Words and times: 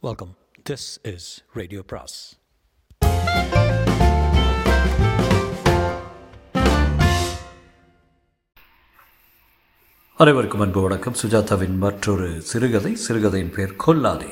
Welcome 0.00 0.36
this 0.70 0.84
is 1.02 1.44
radio 1.52 1.82
பிராஸ் 1.82 2.36
அனைவருக்கும் 10.16 10.60
அன்பு 10.60 10.80
வணக்கம். 10.80 11.14
சுஜாதாவின் 11.22 11.76
மற்றொரு 11.76 12.42
சிறுகதை 12.42 12.96
சிறுகதையின் 12.96 13.52
பெயர் 13.54 13.76
கொல்லாதே 13.86 14.30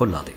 கொல்லாதே. 0.00 0.36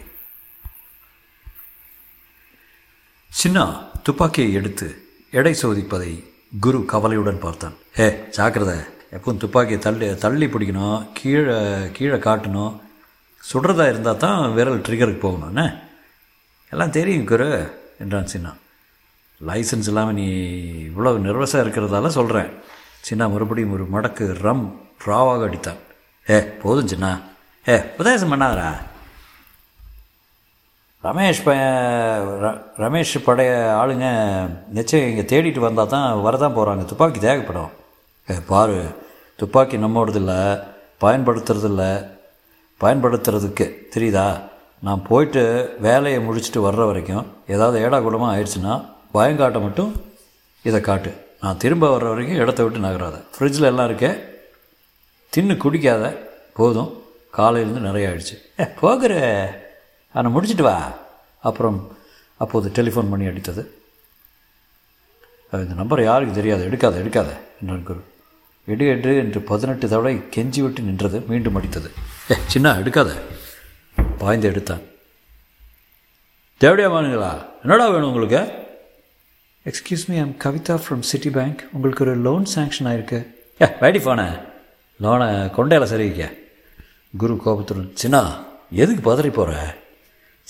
சின்னா 3.44 3.90
துப்பாக்கியை 4.04 4.54
எடுத்து 4.54 5.02
எடை 5.32 5.56
சோதிப்பதை 5.62 6.24
குரு 6.60 6.86
கவலையுடன் 6.86 7.40
பார்த்தான். 7.40 7.74
ஹே 7.94 8.28
ஜாக்கிரதை. 8.30 8.78
எப்பவும் 9.12 9.38
துப்பாக்கியை 9.38 9.80
தள்ளி 9.80 10.16
தள்ளி 10.16 10.46
பிடிக்கணும் 10.46 11.10
கீழே 11.14 11.92
கீழே 11.92 12.16
காட்டணும். 12.16 12.88
சுடுறதா 13.44 13.88
இருந்தால் 13.88 14.18
தான் 14.18 14.54
விரல் 14.54 14.82
ட்ரிகருக்கு 14.82 15.20
போகணும் 15.20 15.48
என்ன? 15.48 15.82
எல்லாம் 16.70 16.92
தெரியும் 16.92 17.26
குரு 17.26 17.74
என்றான் 18.00 18.26
சின்னா. 18.26 18.52
லைசன்ஸ் 19.48 19.88
இல்லாமல் 19.88 20.14
நீ 20.14 20.26
இவ்வளோ 20.90 21.12
நர்வஸாக 21.20 21.64
இருக்கிறதால 21.64 22.08
சொல்கிறேன் 22.08 22.50
சின்னா 23.10 23.32
மறுபடியும் 23.32 23.72
ஒரு 23.72 23.86
மடக்கு 23.86 24.38
ரம் 24.42 24.82
ராவாக 25.06 25.50
அடித்தான். 25.50 25.80
ஏ 26.30 26.42
போதும் 26.44 26.88
சின்னா. 26.88 27.22
ஏ 27.68 27.84
உபதேசம் 27.94 28.32
பண்ணாதரா 28.32 28.70
ரமேஷ் 31.04 31.44
ப 31.44 31.52
ர- 32.42 32.62
ரமேஷ் 32.78 33.26
படைய 33.26 33.52
ஆளுங்க 33.74 34.08
நிச்சயம் 34.68 35.10
இங்கே 35.10 35.22
தேடிட்டு 35.22 35.60
வந்தால் 35.60 35.88
தான் 35.88 36.18
வரதான் 36.18 36.56
போகிறாங்க 36.56 36.86
துப்பாக்கி 36.86 37.20
தேவைப்படும். 37.20 37.72
ஏ 38.32 38.36
பாரு 38.48 38.96
துப்பாக்கி 39.36 39.78
நம்மோடது 39.78 40.16
இல்லை 40.16 40.40
பயன்படுத்துறதில்ல 41.02 41.84
பயன்படுத்துறதுக்கு. 42.80 43.66
தெரியுதா? 43.96 44.42
நான் 44.82 45.04
போயிட்டு 45.04 45.76
வேலையை 45.80 46.28
முடிச்சுட்டு 46.28 46.58
வர்ற 46.58 46.86
வரைக்கும் 46.86 47.26
ஏதாவது 47.48 47.84
ஏடா 47.84 48.00
கூடமாக 48.00 48.38
ஆயிடுச்சுன்னா 48.38 48.86
பயங்காட்ட 49.14 49.62
மட்டும் 49.62 50.04
இதை 50.64 50.82
காட்டு. 50.82 51.26
நான் 51.42 51.58
திரும்ப 51.58 51.98
வர்ற 51.98 52.08
வரைக்கும் 52.08 52.38
இடத்த 52.38 52.64
விட்டு 52.64 52.80
நகராத. 52.80 53.22
ஃப்ரிட்ஜில் 53.40 53.62
எல்லாம் 53.62 53.90
இருக்கே 53.90 54.12
தின்னு 55.36 55.58
குடிக்காத 55.58 56.18
போதும். 56.54 57.04
காலையிலேருந்து 57.38 57.88
நிறைய 57.88 58.08
ஆயிடுச்சு. 58.08 58.62
ஏ 58.62 58.66
போகிற. 58.80 59.14
ஆனால் 60.14 60.34
முடிச்சுட்டு 60.34 60.62
வா. 60.62 60.92
அப்புறம் 61.42 61.98
அப்போது 62.38 62.70
டெலிஃபோன் 62.70 63.10
பண்ணி 63.10 63.28
அடித்தது. 63.28 63.66
இந்த 65.52 65.74
நம்பர் 65.74 66.04
யாருக்கு 66.04 66.34
தெரியாது? 66.34 66.68
எடுக்காத 66.70 66.94
எடுக்காத 67.04 67.30
என்றான் 67.62 67.84
குரு. 67.84 68.04
எடு 68.74 68.86
எடு 68.94 69.12
என்று 69.24 69.40
பதினெட்டு 69.50 69.86
தடவை 69.88 70.16
கெஞ்சி 70.36 70.62
விட்டு 70.62 70.82
நின்றது 70.88 71.20
மீண்டும் 71.30 71.58
அடித்தது. 71.60 71.90
ஏ 72.32 72.36
சின்ன 72.48 72.74
எடுக்காத. 72.80 73.12
பாய்ந்து 74.18 74.48
எடுத்தான். 74.48 74.84
தேவடியா 76.58 76.90
மானுங்களா 76.92 77.32
என்னடா 77.64 77.86
வேணும் 77.90 78.12
உங்களுக்கு? 78.14 78.42
Excuse 79.70 80.06
me 80.08 80.18
I'm 80.18 80.36
Kavitha 80.44 80.76
from 80.84 81.08
city 81.12 81.30
bank 81.30 81.62
உங்களுக்கு 81.74 82.06
ஒரு 82.06 82.16
லோன் 82.18 82.46
சேங்ஷன் 82.56 82.88
ஆயிருக்கு. 82.92 83.20
ஏ 83.62 83.68
வேடி 83.80 84.00
ஃபோனை 84.00 84.28
லோனை 85.02 85.28
கொண்டையில 85.58 85.86
சரிவிக்க 85.94 86.24
குரு 87.18 87.36
கோபத்துடன் 87.38 87.94
சின்னா 88.02 88.22
எதுக்கு 88.72 89.04
பதறி 89.04 89.34
போகிற 89.34 89.54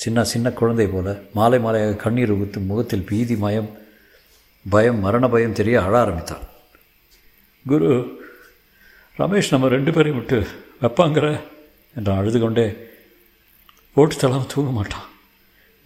சின்ன 0.03 0.23
சின்ன 0.23 0.47
குழந்தை 0.59 0.87
போல 0.87 1.15
மாலை 1.33 1.59
மாலையாக 1.59 1.95
கண்ணீர் 1.95 2.33
ஊத்து 2.33 2.65
முகத்தில் 2.65 3.07
பீதி 3.09 3.35
மயம் 3.35 3.69
பயம் 4.69 4.99
மரண 4.99 5.27
பயம் 5.27 5.57
தெரிய 5.59 5.75
அழ 5.83 5.99
ஆரம்பித்தான். 5.99 6.45
குரு 7.71 7.89
ரமேஷ் 9.19 9.51
நம்ம 9.53 9.69
ரெண்டு 9.75 9.91
பேரையும் 9.95 10.19
விட்டு 10.19 10.37
வைப்பாங்கிற? 10.81 11.27
என்றான் 11.97 12.19
அழுது 12.21 12.39
கொண்டே 12.39 12.65
ஓட்டு 13.99 14.15
தள்ளாமல் 14.21 14.51
தூங்க 14.53 14.71
மாட்டான். 14.75 15.07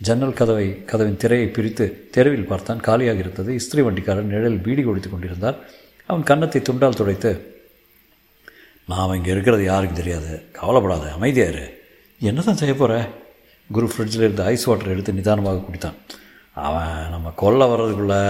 ஜன்னல் 0.01 0.37
கதவை 0.39 0.67
கதவின் 0.91 1.19
திரையை 1.21 1.47
பிரித்து 1.55 1.85
தெருவில் 2.15 2.49
பார்த்தான். 2.51 2.83
காலியாக 2.87 3.23
இருந்தது. 3.23 3.51
இஸ்திரி 3.59 3.81
வண்டிக்காரன் 3.87 4.31
நிழல் 4.33 4.63
பீடி 4.65 4.83
கொடுத்து 4.87 5.09
கொண்டிருந்தார். 5.09 5.57
அவன் 6.09 6.27
கன்னத்தை 6.29 6.61
துண்டால் 6.61 6.99
துடைத்து 6.99 7.31
நான் 8.91 9.15
இங்கே 9.17 9.31
இருக்கிறது 9.35 9.63
யாருக்கும் 9.71 9.99
தெரியாது. 10.01 10.31
கவலைப்படாத. 10.59 11.05
அமைதியாரு 11.17 11.65
என்ன 12.29 12.41
தான் 12.47 12.59
செய்ய 12.61 12.73
போகிற 12.81 12.93
குரு 13.69 13.87
ஃப்ரிட்ஜில் 13.91 14.25
இருந்து 14.25 14.43
ஐஸ் 14.51 14.67
வாட்டர் 14.69 14.93
எடுத்து 14.93 15.17
நிதானமாக 15.19 15.63
குடித்தான். 15.67 15.97
அவன் 16.67 16.93
நம்ம 17.13 17.33
கொல்ல 17.41 17.67
வர்றதுக்குள்ளே 17.71 18.21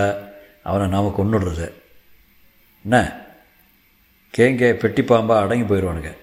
அவனை 0.69 0.85
நாம் 0.95 1.17
கொண்டுடுறது 1.19 1.67
என்ன? 2.85 2.97
கேங்க 4.37 4.73
பெட்டி 4.73 5.01
பாம்பா 5.01 5.39
அடங்கி 5.39 5.73
போயிடுவானுங்க 5.73 6.17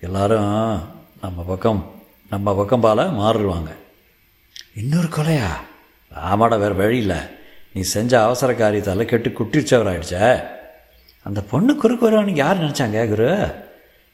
எல்லாரும் 0.00 0.80
நம்ம 1.20 1.42
பக்கம் 1.42 1.94
நம்ம 2.30 2.54
பக்கம் 2.54 2.80
பால 2.80 3.02
மாறிடுவாங்க 3.02 3.70
இன்னொரு 4.74 5.06
கொலையா? 5.06 5.48
ஆமாடா 6.16 6.58
வேறு 6.58 6.74
வழி 6.74 6.96
இல்லை. 6.96 7.16
நீ 7.72 7.80
செஞ்ச 7.80 8.22
அவசர 8.22 8.52
காரியத்தால் 8.52 9.04
கெட்டு 9.04 9.30
குட்டிச்சவர் 9.30 9.90
ஆயிடுச்சே 9.90 10.44
அந்த 11.22 11.42
பொண்ணு 11.42 11.76
குறுக்கு 11.76 12.10
வருவானுங்க 12.10 12.34
யார் 12.34 12.60
நினச்சாங்க 12.60 13.08
குரு? 13.08 13.46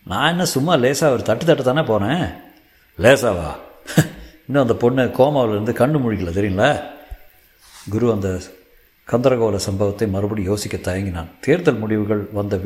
நான் 0.04 0.30
என்ன 0.30 0.44
சும்மா 0.44 0.74
லேசாக 0.74 1.12
ஒரு 1.12 1.22
தட்டு 1.22 1.44
தட்டு 1.44 1.62
தானே 1.62 1.80
போனேன் 1.80 2.34
லேசாவா? 2.98 3.50
இன்னும் 4.46 4.62
அந்த 4.62 4.74
பொண்ணு 4.74 5.04
கோமாவிலேருந்து 5.04 5.72
கண்ணு 5.72 5.98
முழிக்கல 5.98 6.32
தெரியுங்களா? 6.38 6.82
குரு 7.90 8.12
அந்த 8.12 8.40
கந்தரகோல 9.08 9.56
சம்பவத்தை 9.56 10.08
மறுபடியும் 10.08 10.50
யோசிக்க 10.50 10.76
தயங்கினான். 10.76 11.30
தேர்தல் 11.40 11.78
முடிவுகள் 11.78 12.28
வந்த 12.32 12.56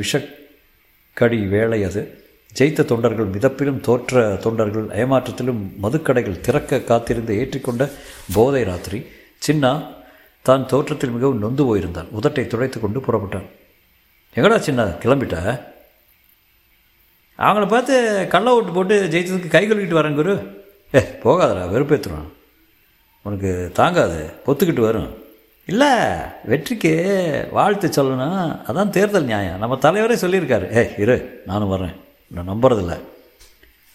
கடி 1.14 1.40
வேலை 1.46 1.84
அது. 1.84 2.22
ஜெயித்த 2.58 2.84
தொண்டர்கள் 2.84 3.30
மிதப்பிலும் 3.30 3.80
தோற்ற 3.80 4.36
தொண்டர்கள் 4.36 4.84
ஏமாற்றத்திலும் 4.84 5.70
மதுக்கடைகள் 5.82 6.40
திறக்க 6.40 6.80
காத்திருந்து 6.80 7.34
ஏற்றிக்கொண்ட 7.34 7.90
போதை 8.32 8.62
ராத்திரி. 8.62 9.04
சின்னா 9.46 9.94
தான் 10.42 10.66
தோற்றத்தில் 10.66 11.10
மிகவும் 11.10 11.38
நொந்து 11.38 11.76
போயிருந்தான். 11.76 12.08
உதட்டை 12.20 12.46
துடைத்து 12.46 12.80
கொண்டு 12.80 13.00
புறப்பட்டான். 13.00 13.46
எங்கடா 14.34 14.58
சின்ன 14.58 14.84
கிளம்பிட்ட? 14.84 15.60
அவங்கள 17.38 17.68
பார்த்து 17.68 18.26
கள்ள 18.30 18.54
ஓட்டு 18.54 18.72
போட்டு 18.72 19.08
ஜெயித்ததுக்கு 19.10 19.48
கை 19.48 19.70
கழுவிட்டு 19.70 19.98
வரேன் 20.00 20.14
குரு. 20.14 20.64
ஏ 20.94 20.98
போகாதடா 20.98 21.64
வெறுப்பேற்றுறான் 21.74 22.28
உனக்கு 23.22 23.70
தாங்காது 23.74 24.30
பொத்துக்கிட்டு 24.46 24.80
வரும். 24.80 25.23
இல்லை 25.66 25.88
வெற்றிக்கு 26.44 26.92
வாழ்த்து 27.50 27.88
சொல்லணும் 27.88 28.60
அதான் 28.68 28.88
தேர்தல் 28.88 29.24
நியாயம். 29.24 29.58
நம்ம 29.58 29.78
தலைவரே 29.82 30.16
சொல்லியிருக்காரு. 30.20 30.76
ஏ 30.76 30.92
இரு 30.98 31.42
நானும் 31.46 31.68
வர்றேன். 31.68 31.96
நான் 32.28 32.48
நம்புறதில்ல. 32.48 33.00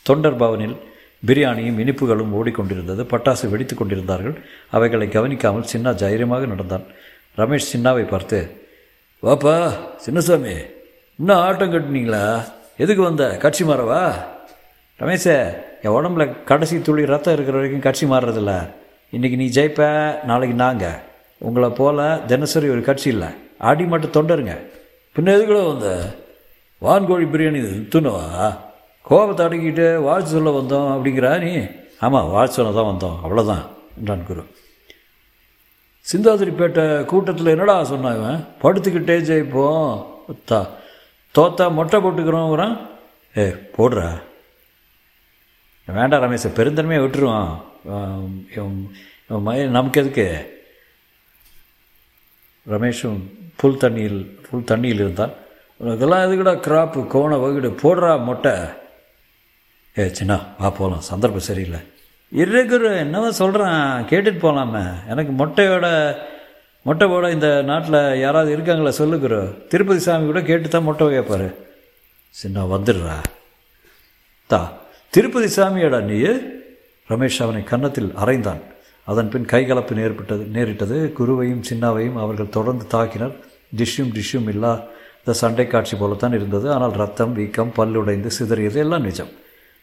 தொண்டர் 0.02 0.36
பவனில் 0.36 0.78
பிரியாணியும் 1.26 1.80
இனிப்புகளும் 1.80 2.34
ஓடிக்கொண்டிருந்தது. 2.34 3.04
பட்டாசு 3.04 3.50
வெடித்து 3.50 3.76
கொண்டிருந்தார்கள். 3.76 4.44
அவைகளை 4.72 5.08
கவனிக்காமல் 5.08 5.66
சின்னா 5.74 5.96
தைரியமாக 5.96 6.46
நடந்தான். 6.46 6.84
ரமேஷ் 7.38 7.70
சின்னாவை 7.74 8.08
பார்த்து 8.08 8.68
வாப்பா 9.24 9.72
சின்னசாமி 10.06 10.66
இன்னும் 11.16 11.38
ஆட்டம் 11.38 11.74
கட்டினீங்களா? 11.74 12.44
எதுக்கு 12.78 13.02
வந்த? 13.04 13.38
கட்சி 13.38 13.66
மாறவா? 13.66 14.14
ரமேஷே 15.00 15.54
என் 15.82 15.92
உடம்புல 15.92 16.44
கடைசி 16.44 16.82
துளி 16.82 17.06
ரத்தம் 17.06 17.34
இருக்கிற 17.34 17.58
வரைக்கும் 17.58 17.82
கட்சி 17.82 18.06
மாறுறதில்ல. 18.06 18.70
இன்றைக்கி 19.12 19.36
நீ 19.36 19.46
ஜெயிப்ப 19.46 19.80
நாளைக்கு 20.24 20.58
நாங்கள் 20.58 21.08
உங்களை 21.48 21.70
போல் 21.80 22.26
தினசரி 22.32 22.68
ஒரு 22.74 22.82
கட்சி 22.88 23.08
இல்லை. 23.14 23.30
ஆடி 23.70 23.84
மட்டும் 23.92 24.16
தொண்டருங்க. 24.16 24.56
பின்ன 25.16 25.34
எதுக்குள்ள 25.36 25.62
வந்த? 25.68 25.90
வான்கோழி 26.86 27.26
பிரியாணி 27.32 27.62
துணுவா 27.94 28.24
கோபத்தை 29.10 29.44
அடக்கிட்டு 29.46 29.86
வாழ்த்து 30.08 30.36
சொல்ல 30.36 30.50
வந்தோம் 30.58 30.90
அப்படிங்கிறா 30.96 31.32
நீ? 31.44 31.54
ஆமாம் 32.00 32.32
வாழ்த்து 32.36 32.58
சொல்ல 32.58 32.72
தான் 32.78 32.90
வந்தோம். 32.92 33.18
அவ்வளோதான் 33.26 33.64
என்றான் 34.00 34.28
குரு. 34.28 34.44
சிந்தாதிரிப்பேட்டை 36.12 36.86
கூட்டத்தில் 37.06 37.54
என்னடா 37.54 37.76
சொன்னான் 37.92 38.18
இவன்? 38.20 38.46
படுத்துக்கிட்டே 38.62 39.18
ஜெயிப்போம். 39.30 39.90
தா 40.52 40.60
தோத்தா 41.36 41.66
மொட்டை 41.78 41.98
போட்டுக்கிறோங்கிறான் 42.04 42.76
ஏ 43.38 43.44
போடுறா. 43.78 44.08
வேண்டாம் 45.98 46.24
ரமேஷை 46.24 46.50
பெருந்தன்மையை 46.60 47.02
விட்டுருவான். 47.06 47.52
நமக்கு 49.78 50.02
எதுக்கு? 50.02 50.28
ரமேஷும் 52.68 53.20
புல் 53.56 53.80
தண்ணியில் 53.84 54.20
புல் 54.46 54.68
தண்ணியில் 54.72 55.02
இருந்தான். 55.04 55.34
உனக்கெல்லாம் 55.82 56.42
கூட 56.42 56.52
கிராப்பு 56.66 57.00
கோண 57.14 57.32
வகுடு 57.44 57.70
போடுறா 57.84 58.12
மொட்டை? 58.24 58.54
ஏ 59.98 60.04
சின்ன 60.18 60.34
வா 60.60 60.70
போகலாம் 60.70 61.08
சந்தர்ப்பம் 61.12 61.48
சரியில்லை. 61.50 61.80
இருக்கிற 62.32 62.90
என்னவோ 63.06 63.30
சொல்கிறேன் 63.32 63.80
கேட்டுட்டு 64.10 64.42
போகலாமே 64.44 64.84
எனக்கு 65.12 65.32
மொட்டையோட 65.40 65.88
மொட்டை 66.86 67.06
போட 67.08 67.26
இந்த 67.32 67.48
நாட்டில் 67.62 68.20
யாராவது 68.20 68.50
இருக்காங்களா 68.56 68.92
சொல்லுக்குறோ 69.00 69.40
திருப்பதி 69.72 70.00
சாமி 70.00 70.26
கூட 70.26 70.42
கேட்டு 70.42 70.68
தான் 70.70 70.86
மொட்டை 70.88 71.08
கேட்பாரு 71.08 71.48
சின்ன 72.36 72.66
வந்துடுறா. 72.76 73.16
தா 74.50 74.60
திருப்பதி 75.14 75.50
சாமியாடா 75.56 76.00
நீ? 76.10 76.18
ரமேஷ் 77.10 77.42
அவனை 77.44 77.64
கன்னத்தில் 77.64 78.12
அரைந்தான் 78.22 78.62
அதன் 79.10 79.30
பின் 79.30 79.46
கைகலப்பு 79.46 79.94
நேர்பட்டது 79.94 80.48
நேரிட்டது. 80.48 81.14
குருவையும் 81.20 81.64
சின்னாவையும் 81.70 82.20
அவர்கள் 82.20 82.50
தொடர்ந்து 82.50 82.86
தாக்கினர். 82.92 83.36
டிஷ்ஷும் 83.78 84.12
டிஷ்ஷும் 84.14 84.48
இல்லாத 84.48 85.34
சண்டை 85.34 85.68
காட்சி 85.68 85.98
போலத்தான் 85.98 86.34
இருந்தது. 86.34 86.72
ஆனால் 86.72 86.92
ரத்தம் 86.92 87.34
வீக்கம் 87.34 87.74
பல்லுடைந்து 87.78 88.30
சிதறியது. 88.40 88.76
எல்லாம் 88.76 89.02
நிஜம். 89.02 89.32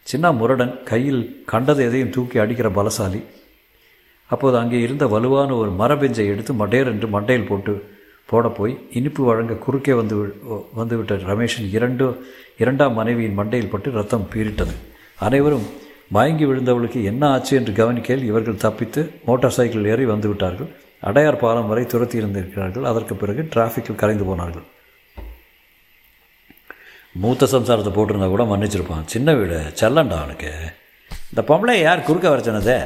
சின்ன 0.07 0.33
முரடன் 0.33 0.83
கையில் 0.85 1.23
கண்டது 1.47 1.85
எதையும் 1.85 2.11
தூக்கி 2.11 2.39
அடிக்கிற 2.39 2.69
பலசாலி. 2.71 3.21
அப்போது 4.31 4.59
அங்கே 4.59 4.79
இருந்த 4.81 5.07
வலுவான 5.07 5.55
ஒரு 5.57 5.71
மரபெஞ்சை 5.71 6.27
எடுத்து 6.27 6.53
மடேர் 6.55 6.87
என்று 6.87 7.09
மண்டையில் 7.09 7.47
போட்டு 7.47 7.75
போட 8.29 8.49
போய் 8.49 8.73
இனிப்பு 8.93 9.25
வழங்க 9.25 9.55
குறுக்கே 9.55 9.93
வந்து 9.93 10.15
வி- 10.17 10.33
வந்துவிட்ட 10.75 11.15
ரமேஷின் 11.27 11.69
இரண்டு 11.71 12.07
இரண்டாம் 12.59 12.95
மனைவியின் 12.95 13.39
மண்டையில் 13.39 13.71
பட்டு 13.71 13.91
ரத்தம் 13.91 14.27
பீரிட்டது 14.35 14.75
அனைவரும் 15.19 15.67
மயங்கி 16.15 16.45
விழுந்தவளுக்கு 16.49 17.01
என்ன 17.11 17.23
ஆச்சு 17.35 17.53
என்று 17.59 17.73
கவனிக்கையில் 17.79 18.29
இவர்கள் 18.31 18.63
தப்பித்து 18.65 19.01
மோட்டார் 19.27 19.57
சைக்கிள் 19.57 19.89
ஏறி 19.93 20.05
வந்து 20.13 20.29
விட்டார்கள் 20.31 20.71
அடையார் 21.09 21.43
பாலம் 21.43 21.71
வரை 21.71 21.85
துரத்தி 21.93 22.17
இருந்திருக்கிறார்கள். 22.21 22.87
அதற்கு 22.91 23.15
பிறகு 23.23 23.43
டிராஃபிக்கில் 23.55 24.01
கலைந்து 24.03 24.25
போனார்கள். 24.29 24.67
மூத்த 27.23 27.49
சம்சாரத்தை 27.53 27.93
போட்டிருந்தா 27.97 28.29
கூட 28.35 28.45
மன்னிச்சிருப்பான். 28.53 29.05
சின்ன 29.15 29.35
வீடு 29.39 29.59
செல்லண்டா 29.81 30.17
அவனுக்கு. 30.23 30.53
இந்த 31.31 31.43
பொம்பளை 31.51 31.75
யார் 31.83 32.07
குறுக்க 32.09 32.27
வர 32.33 32.43
சொன்னதே 32.49 32.79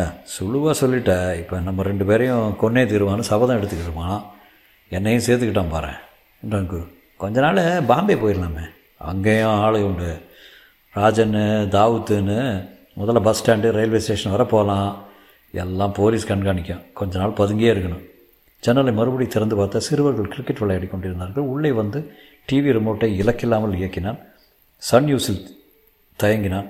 ஆ 0.00 0.04
சுழுவாக 0.34 0.74
சொல்லிட்ட. 0.80 1.12
இப்போ 1.40 1.56
நம்ம 1.68 1.82
ரெண்டு 1.90 2.04
பேரையும் 2.08 2.56
கொன்னே 2.62 2.82
தீருவான்னு 2.90 3.30
சபதம் 3.30 3.58
எடுத்துக்கிட்டுருப்பான் 3.58 4.20
என்னையும் 4.96 5.24
சேர்த்துக்கிட்டான் 5.26 5.72
பாரு 5.74 5.92
என்றான் 6.42 6.70
குரு. 6.72 6.84
கொஞ்ச 7.22 7.40
நாள் 7.44 7.86
பாம்பே 7.90 8.16
போயிடலாமே. 8.22 8.66
அங்கேயும் 9.10 9.58
ஆளு 9.64 9.78
உண்டு. 9.88 10.10
ராஜன்னு 10.94 11.42
தாவூத்துன்னு 11.76 12.38
முதல்ல 13.00 13.20
பஸ் 13.22 13.40
ஸ்டாண்டு 13.40 13.68
ரயில்வே 13.76 13.98
ஸ்டேஷன் 13.98 14.32
வர 14.32 14.44
போகலாம் 14.44 15.04
எல்லாம் 15.52 15.92
போலீஸ் 15.92 16.28
கண்காணிக்கும். 16.32 16.82
கொஞ்ச 16.92 17.18
நாள் 17.18 17.36
பதுங்கியே 17.40 17.70
இருக்கணும். 17.74 18.02
ஜன்னலை 18.60 18.92
மறுபடியும் 18.92 19.34
திறந்து 19.34 19.56
பார்த்தா 19.56 19.76
சிறுவர்கள் 19.76 20.28
கிரிக்கெட் 20.28 20.58
விளையாடி 20.58 20.86
கொண்டிருந்தார்கள். 20.86 21.44
உள்ளே 21.44 21.70
வந்து 21.72 22.12
டிவி 22.52 22.72
ரிமோட்டை 22.76 23.08
இலக்கில்லாமல் 23.20 23.76
இயக்கினான். 23.80 24.18
சன் 24.76 25.04
நியூஸில் 25.04 25.40
தயங்கினான். 26.22 26.68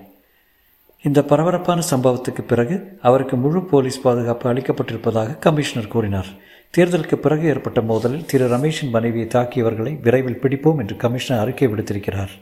இந்த 1.02 1.22
பரபரப்பான 1.24 1.82
சம்பவத்துக்கு 1.90 2.42
பிறகு 2.42 2.98
அவருக்கு 3.02 3.36
முழு 3.36 3.64
போலீஸ் 3.64 4.00
பாதுகாப்பு 4.00 4.52
அளிக்கப்பட்டிருப்பதாக 4.52 5.38
கமிஷனர் 5.38 5.88
கூறினார். 5.88 6.30
தேர்தலுக்கு 6.76 7.14
பிறகு 7.14 7.48
ஏற்பட்ட 7.48 7.80
மோதலில் 7.80 8.24
திரு 8.24 8.48
ரமேஷின் 8.56 8.90
மனைவியை 8.90 9.28
தாக்கியவர்களை 9.34 10.00
விரைவில் 10.00 10.40
பிடிப்போம் 10.42 10.78
என்று 10.78 10.96
கமிஷனர் 10.96 11.42
அறிக்கை 11.42 11.68
விடுத்திருக்கிறார். 11.68 12.34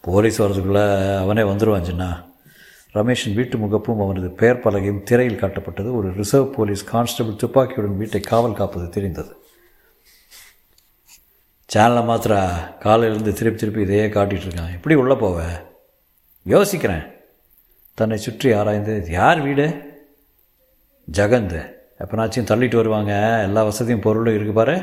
போலீஸ் 0.00 0.42
வரதுக்குள்ளே 0.42 1.18
அவனே 1.18 1.42
வந்துடுவான் 1.42 1.84
சின்னா. 1.84 2.28
ரமேஷின் 2.94 3.34
வீட்டு 3.34 3.58
முகப்பும் 3.58 4.00
அவனது 4.00 4.30
பெயர் 4.30 4.60
பலகையும் 4.60 5.02
திரையில் 5.02 5.42
காட்டப்பட்டது. 5.42 5.96
ஒரு 5.96 6.12
ரிசர்வ் 6.12 6.54
போலீஸ் 6.54 6.84
கான்ஸ்டபிள் 6.84 7.34
துப்பாக்கியுடன் 7.34 7.96
வீட்டை 7.96 8.20
காவல் 8.20 8.52
காப்பது 8.52 8.88
தெரிந்தது. 8.88 9.36
சேனலை 11.74 12.04
மாத்திரா 12.04 12.50
காலையிலேருந்து 12.80 13.32
திருப்பி 13.32 13.54
திருப்பி 13.54 13.80
இதையே 13.80 14.08
காட்டிகிட்டு 14.08 14.50
இருக்கான். 14.50 14.72
எப்படி 14.72 14.94
உள்ளே 14.94 15.14
போவ? 15.14 15.42
யோசிக்கிறேன். 16.48 17.06
தன்னை 17.94 18.16
சுற்றி 18.16 18.52
ஆராய்ந்து 18.52 19.06
யார் 19.08 19.40
வீடு? 19.40 19.66
ஜெகந்த். 21.12 21.72
எப்போனாச்சும் 21.98 22.50
தள்ளிட்டு 22.50 22.76
வருவாங்க. 22.76 23.40
எல்லா 23.42 23.62
வசதியும் 23.62 24.00
பொருளும் 24.00 24.34
இருக்கு 24.34 24.52
பாரு. 24.52 24.82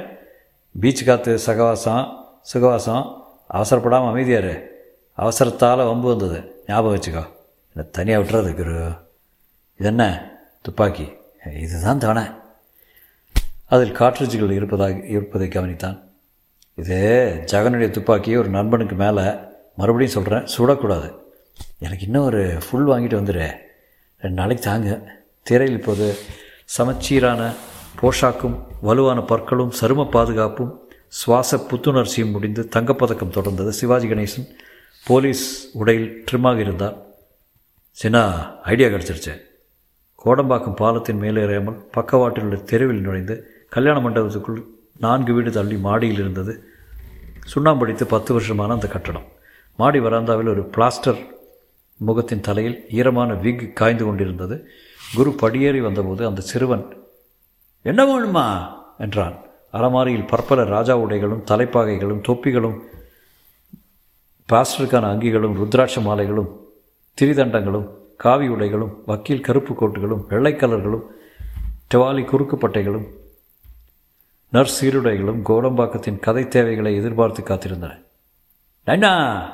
பீச் 0.80 1.06
காற்று 1.06 1.40
சகவாசம் 1.46 2.26
சுகவாசம். 2.54 3.22
அவசரப்படாமல் 3.54 4.12
அமைதியாரு 4.12 4.76
அவசரத்தால் 5.18 5.86
வம்பு 5.86 6.16
வந்தது. 6.16 6.64
ஞாபகம் 6.68 7.00
வச்சுக்கோ. 7.00 7.26
என்னை 7.74 7.92
தனியாக 7.92 8.24
விட்டுறது 8.24 8.56
குரு. 8.56 8.88
இது 9.78 9.90
என்ன 9.90 10.32
துப்பாக்கி. 10.62 11.08
இதுதான் 11.62 12.00
தானே 12.00 12.22
அதில் 13.66 13.98
காற்றுச்சிகள் 13.98 14.52
இருப்பதாக 14.52 15.06
இருப்பதை 15.06 15.48
கவனித்தான். 15.48 16.02
இது 16.76 16.98
ஜெகனுடைய 17.52 17.90
துப்பாக்கி 17.90 18.36
ஒரு 18.36 18.50
நண்பனுக்கு 18.50 18.96
மேலே 18.96 19.34
மறுபடியும் 19.76 20.24
சொல்கிறேன் 20.24 20.48
சுடக்கூடாது. 20.58 21.14
எனக்கு 21.80 22.06
இன்னும் 22.06 22.24
ஒரு 22.24 22.58
ஃபுல் 22.70 22.88
வாங்கிட்டு 22.88 23.18
வந்துடு. 23.18 23.52
ரெண்டு 24.20 24.42
நாளைக்கு 24.42 24.66
தாங்க. 24.66 25.02
திரையில் 25.44 25.80
இப்போது 25.80 26.16
சமச்சீரான 26.66 27.52
போஷாக்கும் 28.02 28.60
வலுவான 28.82 29.22
பற்களும் 29.22 29.74
சரும 29.82 30.10
பாதுகாப்பும் 30.10 30.90
சுவாச 31.08 31.58
புத்துணர்ச்சியும் 31.58 32.32
முடிந்து 32.32 32.70
தங்கப்பதக்கம் 32.76 33.32
தொடர்ந்தது 33.32 33.70
சிவாஜி 33.70 34.08
கணேசன். 34.08 34.48
போலீஸ் 35.06 35.70
உடையில் 35.74 36.24
ட்ரிம்மாக 36.32 36.58
இருந்தார் 36.58 37.06
சின்னா 38.04 38.54
ஐடியா 38.64 38.88
கிடச்சிருச்சு. 38.88 39.42
கோடம்பாக்கம் 40.26 40.76
பாலத்தின் 40.76 41.18
மேலே 41.18 41.42
ஏறாமல் 41.42 41.86
பக்கவாட்டில் 41.92 42.44
உள்ள 42.44 42.56
தெருவில் 42.56 43.02
நுழைந்து 43.02 43.66
கல்யாண 43.70 44.10
மண்டபத்துக்குள் 44.10 44.64
நான்கு 44.98 45.34
வீடு 45.34 45.52
தள்ளி 45.52 45.78
மாடியில் 45.78 46.20
இருந்தது. 46.20 46.64
சுண்ணாம்படித்து 47.56 48.04
பத்து 48.04 48.40
வருஷமான 48.40 48.68
அந்த 48.68 48.88
கட்டடம். 48.88 49.26
மாடி 49.78 50.00
வராந்தாவில் 50.00 50.50
ஒரு 50.50 50.70
பிளாஸ்டர் 50.78 51.26
முகத்தின் 51.98 52.42
தலையில் 52.42 52.90
ஈரமான 52.90 53.34
விக் 53.34 53.76
காய்ந்து 53.76 54.06
கொண்டிருந்தது. 54.06 54.68
குரு 55.16 55.34
படியேறி 55.34 55.82
வந்தபோது 55.82 56.26
அந்த 56.26 56.42
சிறுவன் 56.42 56.98
என்ன 57.82 58.06
வேணுமா? 58.06 58.76
என்றான். 58.98 59.46
அலமாரியில் 59.72 60.28
பற்பல 60.28 60.64
ராஜா 60.64 60.98
உடைகளும் 60.98 61.44
தலைப்பாகைகளும் 61.52 62.22
தொப்பிகளும் 62.28 62.80
பாஸ்டருக்கான 64.52 65.06
அங்கிகளும் 65.14 65.56
ருத்ராட்ச 65.58 66.02
மாலைகளும் 66.02 66.50
திரிதண்டங்களும் 67.22 67.88
காவி 68.18 68.48
உடைகளும் 68.48 68.94
வக்கீல் 69.06 69.42
கருப்பு 69.42 69.74
கோட்டுகளும் 69.74 70.22
வெள்ளை 70.28 70.54
கலர்களும் 70.54 71.04
டவாலி 71.94 72.24
குறுக்குப்பட்டைகளும் 72.24 73.08
நர்ஸ் 74.50 74.78
சீருடைகளும் 74.80 75.42
கோடம்பாக்கத்தின் 75.46 76.20
கதை 76.20 76.48
தேவைகளை 76.48 76.96
எதிர்பார்த்து 76.96 77.44
காத்திருந்தன. 77.44 78.04
நைனா 78.88 79.12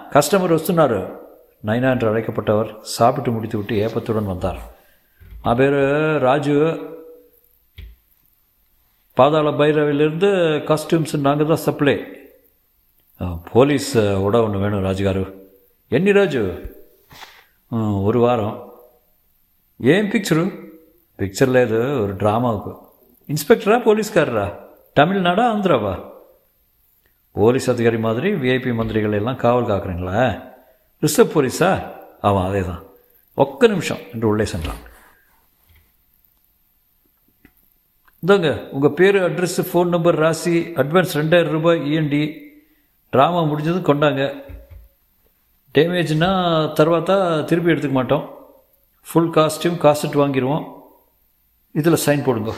கஸ்டமர் 0.10 0.56
வస్తున్నారు 0.56 1.02
நைனா 1.66 1.90
என்று 1.90 2.16
அழைக்கப்பட்டவர் 2.16 2.82
சாப்பிட்டு 2.82 3.32
முடித்துவிட்டு 3.32 3.76
ஏப்பத்துடன் 3.76 4.26
வந்தார். 4.26 4.60
நான் 5.44 5.56
பேர் 5.56 5.80
ராஜு. 6.20 6.58
பாதாள 9.14 9.50
பைரவிலிருந்து 9.50 10.30
காஸ்டியூம்ஸ் 10.70 11.20
நாங்கள் 11.20 11.48
தான் 11.48 11.66
சப்ளை 11.68 11.96
போலீஸ் 13.49 13.91
உட 14.25 14.37
ஒன்று 14.45 14.63
வேணும் 14.63 14.85
ராஜுகாரு 14.85 15.23
ఎన్ని 15.91 16.13
రోజు 16.13 16.41
ఆ, 17.73 17.77
ஒரு 18.05 18.19
వారం 18.21 18.51
ఏం 19.81 20.05
పిక్చరు 20.13 20.45
పిక్చర్ 21.19 21.51
లేదు 21.57 21.79
ஒரு 22.03 22.13
డ్రామాకు 22.21 22.73
இன்ஸ்பெக்டரா 23.29 23.77
போலீஸ்காரரா 23.85 24.47
தமிழ்நாடா 24.97 25.45
ஆந்திராவா 25.51 25.95
போலீஸ் 27.35 27.69
அதிகாரி 27.73 27.99
மாதிரி 28.05 28.29
விஐபி 28.41 28.73
மந்திரிகள் 28.77 29.19
எல்லாம் 29.19 29.43
காவல் 29.43 29.71
காக்குறீங்களா 29.71 30.23
ரிசர்வ் 31.03 31.35
போலீஸா 31.35 31.71
ஆமாம் 32.23 32.47
அதே 32.47 32.63
தான் 32.65 32.83
ஒக்க 33.39 33.69
நிமிஷம் 33.73 34.03
என்று 34.13 34.27
உள்ளே 34.29 34.47
சென்றான் 34.49 34.81
இந்தாங்க 38.23 38.49
உங்கள் 38.73 38.97
பேர் 38.99 39.19
அட்ரஸ் 39.25 39.61
ஃபோன் 39.69 39.93
நம்பர் 39.95 40.19
ராசி 40.23 40.55
அட்வான்ஸ் 40.81 41.19
ரெண்டாயிரம் 41.19 41.55
ரூபாய் 41.57 41.83
இஎன்டி 41.89 42.23
ட்ராமா 43.13 43.41
முடிஞ்சதும் 43.49 43.89
கொண்டாங்க 43.89 44.23
டேமேஜ்னா 45.75 46.31
తర్వాత 46.75 47.11
திருப்பி 47.49 47.73
எடுத்துக்க 47.73 47.97
மாட்டோம் 47.97 48.25
ஃபுல் 49.07 49.33
காஸ்ட்யூம் 49.37 49.79
காசட் 49.79 50.21
வாங்கிடுவோம் 50.21 50.65
இதில் 51.75 52.03
சைன் 52.05 52.27
போடுங்க 52.27 52.53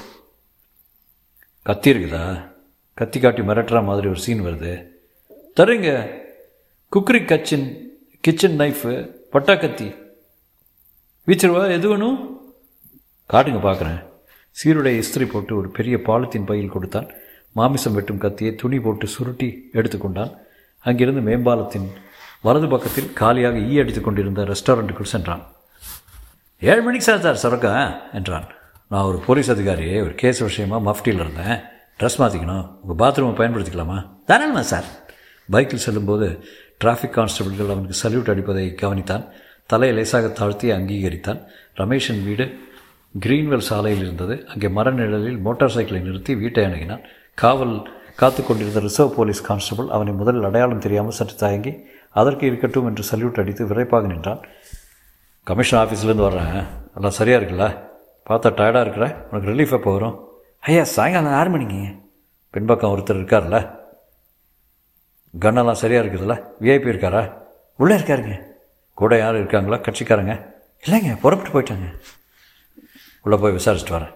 கத்தி 1.66 1.92
இருக்குதா 1.92 2.24
கத்தி 2.98 3.18
காட்டி 3.20 3.42
மிரட்டுற 3.42 3.78
மாதிரி 3.82 4.06
ஒரு 4.08 4.20
சீன் 4.20 4.42
வருது 4.42 4.72
தருங்க 5.56 5.88
குக்கரி 6.92 7.20
கச்சின் 7.24 7.66
கிச்சன் 8.24 8.56
நைஃபு 8.56 8.92
பட்டா 9.30 9.54
கத்தி 9.54 9.88
வீச்சிருவா 11.28 11.64
எது 11.70 11.88
வேணும் 11.88 12.18
காட்டுங்க 13.30 13.60
பார்க்குறேன் 13.62 13.98
சீருடைய 14.56 15.00
இஸ்திரி 15.00 15.24
போட்டு 15.24 15.52
ஒரு 15.56 15.68
பெரிய 15.70 15.96
பாலித்தீன் 16.06 16.48
பையில் 16.48 16.72
கொடுத்தான் 16.72 17.08
மாமிசம் 17.56 17.94
வெட்டும் 17.94 18.18
கத்தியை 18.18 18.52
துணி 18.54 18.78
போட்டு 18.78 19.06
சுருட்டி 19.06 19.48
எடுத்துக்கொண்டான் 19.72 20.32
அங்கிருந்து 20.85 21.21
மேம்பாலத்தின் 21.21 21.87
வலது 22.41 22.67
பக்கத்தில் 22.67 23.13
காலியாக 23.13 23.57
ஈ 23.57 23.79
அடித்துக் 23.79 24.03
கொண்டிருந்த 24.03 24.41
ரெஸ்டாரண்ட்டுக்குள் 24.41 25.11
சென்றான். 25.13 25.45
ஏழு 26.59 26.81
மணிக்கு 26.81 27.05
சார் 27.05 27.35
சார் 27.35 27.51
சரக்கா? 27.51 27.95
என்றான். 28.13 28.47
நான் 28.89 29.03
ஒரு 29.03 29.17
போலீஸ் 29.17 29.51
அதிகாரி 29.51 30.01
ஒரு 30.01 30.13
கேஸ் 30.15 30.39
விஷயமா 30.39 30.79
மஃப்டியில் 30.79 31.23
இருந்தேன். 31.23 31.59
ட்ரெஸ் 31.99 32.17
மாற்றிக்கணும் 32.17 32.69
உங்கள் 32.81 33.07
பாத்ரூமை 33.07 33.37
பயன்படுத்திக்கலாமா? 33.37 34.09
தாராளமா 34.25 34.61
சார். 34.61 34.83
பைக்கில் 35.51 35.79
செல்லும்போது 35.79 36.43
டிராஃபிக் 36.83 37.13
கான்ஸ்டபிள்கள் 37.13 37.71
அவனுக்கு 37.71 38.09
சல்யூட் 38.09 38.29
அடிப்பதை 38.29 38.75
கவனித்தான். 38.81 39.29
தலையை 39.65 39.97
லேசாக 39.97 40.27
தாழ்த்தி 40.27 40.71
அங்கீகரித்தான். 40.71 41.45
ரமேஷின் 41.77 42.23
வீடு 42.23 42.59
கிரீன்வெல் 43.25 43.67
சாலையில் 43.69 44.03
இருந்தது. 44.03 44.47
அங்கே 44.47 44.67
மர 44.67 44.91
நிழலில் 44.91 45.37
மோட்டார் 45.37 45.69
சைக்கிளை 45.69 46.01
நிறுத்தி 46.01 46.35
வீட்டை 46.35 46.65
அணுகினான். 46.65 47.03
காவல் 47.33 47.89
காத்து 48.15 48.45
கொண்டிருந்த 48.45 48.79
ரிசர்வ் 48.79 49.15
போலீஸ் 49.15 49.41
கான்ஸ்டபிள் 49.41 49.87
அவனை 49.87 50.13
முதலில் 50.13 50.43
அடையாளம் 50.43 50.79
தெரியாமல் 50.79 51.11
சற்று 51.11 51.35
தயங்கி 51.35 51.85
அதற்கு 52.09 52.45
இருக்கட்டும் 52.45 52.85
என்று 52.85 53.03
சல்யூட் 53.11 53.39
அடித்து 53.39 53.67
விரைப்பாக 53.67 54.07
நின்றான். 54.07 54.39
கமிஷன் 55.43 55.87
ஆஃபீஸ்லேருந்து 55.87 56.25
வர்றேன். 56.27 56.65
எல்லாம் 56.95 57.11
சரியாக 57.11 57.45
இருக்குல்ல? 57.45 57.89
பார்த்தா 58.29 58.47
டயர்டாக 58.49 58.81
இருக்கிற? 58.81 59.27
உனக்கு 59.31 59.51
ரிலீஃப் 59.51 59.71
எப்போ 59.71 59.91
வரும்? 59.91 60.29
ஐயா 60.59 60.83
சாயங்காலம் 60.83 61.31
ஆறு 61.31 61.49
மணிங்க 61.49 62.01
பின்பக்கம் 62.49 62.97
ஒருத்தர் 62.97 63.21
இருக்கார்ல 63.21 63.79
கன்னெல்லாம் 65.39 65.71
சரியாக 65.71 66.07
இருக்குதுல்ல? 66.07 66.43
விஐபி 66.61 66.89
இருக்காரா? 66.93 67.33
உள்ளே 67.77 67.95
இருக்காருங்க. 67.95 68.41
கூட 68.93 69.17
யாரும் 69.17 69.37
இருக்காங்களா? 69.37 69.81
கட்சிக்காரங்க? 69.81 70.53
இல்லைங்க 70.85 71.17
புறப்பட்டு 71.19 71.59
போயிட்டாங்க. 71.59 71.97
உள்ளே 73.21 73.37
போய் 73.37 73.55
விசாரிச்சுட்டு 73.55 73.97
வரேன். 73.97 74.13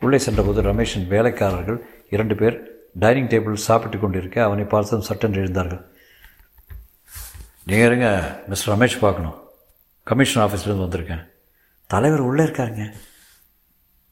உள்ளே 0.00 0.18
சென்றபோது 0.18 0.62
ரமேஷின் 0.62 1.08
வேலைக்காரர்கள் 1.08 1.86
இரண்டு 2.10 2.34
பேர் 2.34 2.75
டைனிங் 2.98 3.28
டேபிள் 3.28 3.54
சாப்பிட்டு 3.54 3.98
கொண்டிருக்க 3.98 4.44
அவனை 4.44 4.64
பார்த்ததும் 4.64 5.08
சட்டென்று 5.08 5.44
எழுந்தார்கள். 5.44 5.82
நீங்கள் 7.66 7.86
இருங்க 7.86 8.08
மிஸ்டர் 8.48 8.78
ரமேஷ் 8.78 8.98
பார்க்கணும். 8.98 9.36
கமிஷன் 10.02 10.42
ஆஃபீஸ்லேருந்து 10.44 10.86
வந்திருக்கேன். 10.86 11.24
தலைவர் 11.86 12.20
உள்ளே 12.20 12.44
இருக்காருங்க. 12.44 12.84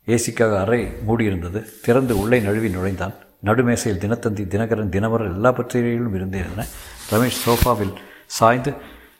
ஏசிக்காக 0.06 0.58
அறை 0.58 0.80
மூடியிருந்தது. 1.08 1.60
திறந்து 1.82 2.18
உள்ளே 2.18 2.40
நழுவி 2.40 2.68
நுழைந்தான். 2.68 3.14
நடுமேசையில் 3.44 4.02
தினத்தந்தி 4.02 4.44
தினகரன் 4.52 4.92
தினமரன் 4.96 5.34
எல்லா 5.34 5.52
பத்திரிகைகளும் 5.52 6.16
இருந்திருந்தன 6.18 6.66
ரமேஷ் 7.10 7.40
சோஃபாவில் 7.46 7.94
சாய்ந்து 8.26 8.74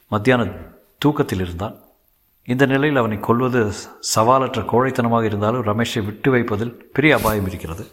மத்தியான 0.08 0.46
தூக்கத்தில் 0.98 1.40
இருந்தான். 1.40 1.76
இந்த 2.44 2.66
நிலையில் 2.66 2.98
அவனை 2.98 3.20
கொல்வது 3.20 3.60
சவாலற்ற 4.14 4.62
கோழைத்தனமாக 4.72 5.24
இருந்தாலும் 5.24 5.66
ரமேஷை 5.66 6.04
விட்டு 6.04 6.30
வைப்பதில் 6.30 6.74
பெரிய 6.92 7.16
அபாயம் 7.16 7.46
இருக்கிறது. 7.46 7.86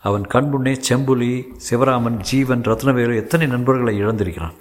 அவன் 0.00 0.22
கண்முன்னே 0.22 0.80
செம்புலி 0.88 1.44
சிவராமன் 1.70 2.16
ஜீவன் 2.16 2.60
ரத்னவேலு 2.60 3.16
எத்தனை 3.16 3.46
நண்பர்களை 3.46 4.04
இழந்திருக்கிறான்? 4.04 4.54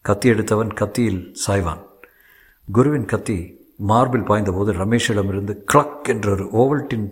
கத்தி 0.00 0.28
எடுத்தவன் 0.28 0.68
கத்தியில் 0.68 1.34
சாய்வான். 1.46 1.82
குருவின் 2.72 3.04
கத்தி 3.04 3.60
மார்பில் 3.76 4.22
பாய்ந்தபோது 4.22 4.72
ரமேஷிடமிருந்து 4.72 5.56
கிளக் 5.72 6.02
என்ற 6.02 6.30
ஒரு 6.30 6.44
ஓவல்டின் 6.44 7.10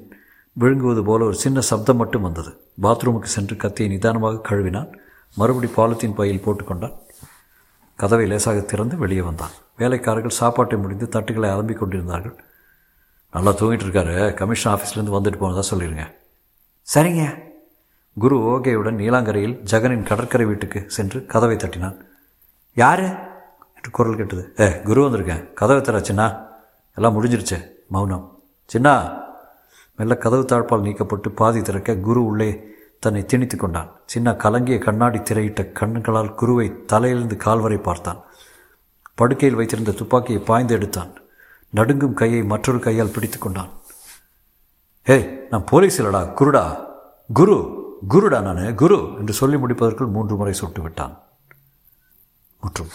விழுங்குவது 0.53 1.05
போல 1.05 1.25
ஒரு 1.25 1.35
சின்ன 1.35 1.61
சப்தம் 1.61 1.97
மட்டும் 1.97 2.23
வந்தது. 2.23 2.61
பாத்ரூமுக்கு 2.83 3.23
சென்று 3.23 3.57
கத்தியை 3.57 3.93
நிதானமாக 3.93 4.41
கழுவினான். 4.41 4.99
மறுபடி 5.35 5.67
பாலத்தின் 5.67 6.15
பையில் 6.15 6.43
போட்டுக்கொண்டான். 6.47 6.97
கதவை 7.97 8.27
லேசாக 8.27 8.61
திறந்து 8.61 8.97
வெளியே 8.97 9.21
வந்தான். 9.21 9.51
வேலைக்காரர்கள் 9.77 10.31
சாப்பாட்டை 10.31 10.79
முடிந்து 10.79 11.09
தட்டுகளை 11.09 11.51
அலம்பிக் 11.51 11.79
கொண்டிருந்தார்கள். 11.79 12.45
நல்லா 13.33 13.53
தூங்கிட்டு 13.53 13.87
இருக்காரு. 13.87 14.35
கமிஷன் 14.35 14.79
ஆஃபீஸ்லேருந்து 14.79 15.17
வந்துட்டு 15.19 15.39
போனதாக 15.39 15.77
சொல்லிடுங்க 15.77 16.19
சரிங்க. 16.95 17.43
குரு 18.19 18.37
ஓகேயுடன் 18.37 18.95
நீலாங்கரையில் 18.95 19.61
ஜெகனின் 19.71 20.03
கடற்கரை 20.03 20.47
வீட்டுக்கு 20.47 20.85
சென்று 20.87 21.27
கதவை 21.27 21.57
தட்டினான். 21.57 21.97
யாரு? 22.75 23.05
என்று 23.77 23.91
குரல் 23.93 24.17
கேட்டது. 24.17 24.55
ஏ 24.61 24.81
குரு 24.81 25.09
வந்திருக்கேன் 25.09 25.53
கதவை 25.53 25.83
தர 25.83 25.99
சின்னா. 25.99 26.47
எல்லாம் 26.95 27.25
முடிஞ்சிருச்சு. 27.25 27.67
மௌனம். 27.89 28.43
சின்னா 28.73 29.23
மெல்ல 29.97 30.17
கதவு 30.17 30.45
தாழ்பால் 30.45 30.83
நீக்கப்பட்டு 30.83 31.29
பாதி 31.29 31.63
திறக்க 31.63 31.97
குரு 31.97 32.25
உள்ளே 32.25 32.65
தன்னை 32.99 33.25
திணித்து 33.25 33.57
கொண்டான். 33.57 33.91
சின்ன 34.07 34.33
கலங்கிய 34.33 34.79
கண்ணாடி 34.79 35.19
திரையிட்ட 35.19 35.73
கண்ணுகளால் 35.81 36.35
குருவை 36.35 36.85
தலையிலிருந்து 36.87 37.37
கால்வரை 37.37 37.83
பார்த்தான். 37.83 38.23
படுக்கையில் 39.15 39.59
வைத்திருந்த 39.59 39.93
துப்பாக்கியை 39.93 40.41
பாய்ந்து 40.41 40.75
எடுத்தான். 40.75 41.11
நடுங்கும் 41.71 42.15
கையை 42.15 42.43
மற்றொரு 42.43 42.79
கையால் 42.79 43.11
பிடித்து 43.11 43.39
கொண்டான். 43.39 43.69
ஏய் 45.13 45.25
நான் 45.51 45.69
போலீஸ் 45.71 45.97
இல்லடா 46.03 46.21
குருடா. 46.39 46.65
குரு 47.39 47.57
குருடா 48.13 48.39
நான் 48.47 48.75
குரு 48.83 48.99
என்று 49.19 49.33
சொல்லி 49.41 49.57
முடிப்பதற்குள் 49.57 50.15
மூன்று 50.17 50.35
முறை 50.37 50.53
சுட்டு 50.53 50.81
விட்டான் 50.83 51.15
முற்றும். 52.63 52.93